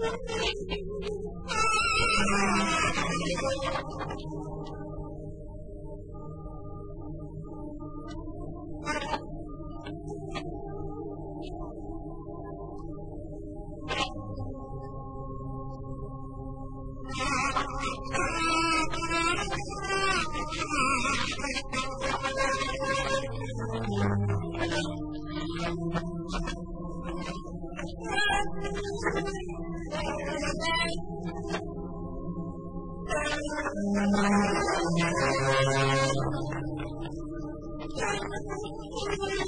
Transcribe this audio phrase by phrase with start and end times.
[0.00, 0.06] は
[4.84, 4.87] あ。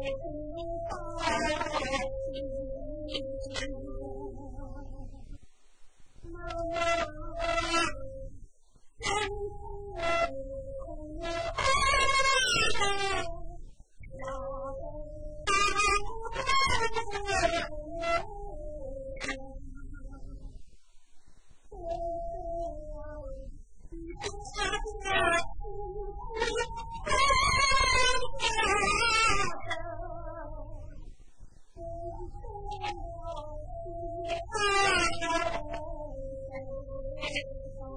[0.04, 0.45] you.